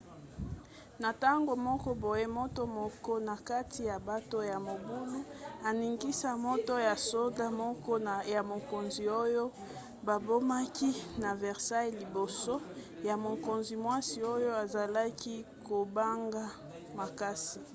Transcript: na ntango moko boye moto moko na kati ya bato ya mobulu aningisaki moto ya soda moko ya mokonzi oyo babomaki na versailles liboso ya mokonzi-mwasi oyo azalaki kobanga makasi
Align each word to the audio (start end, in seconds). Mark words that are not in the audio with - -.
na 1.01 1.09
ntango 1.17 1.51
moko 1.67 1.89
boye 2.01 2.25
moto 2.37 2.61
moko 2.77 3.11
na 3.27 3.35
kati 3.49 3.79
ya 3.89 3.97
bato 4.09 4.37
ya 4.51 4.57
mobulu 4.67 5.19
aningisaki 5.69 6.39
moto 6.47 6.73
ya 6.87 6.95
soda 7.09 7.45
moko 7.63 7.91
ya 8.35 8.41
mokonzi 8.51 9.03
oyo 9.23 9.43
babomaki 10.07 10.89
na 11.23 11.29
versailles 11.43 11.99
liboso 12.01 12.53
ya 13.07 13.15
mokonzi-mwasi 13.25 14.17
oyo 14.33 14.49
azalaki 14.63 15.35
kobanga 15.67 16.43
makasi 16.99 17.59